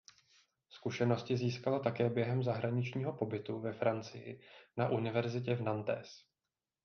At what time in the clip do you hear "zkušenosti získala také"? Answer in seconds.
0.69-2.09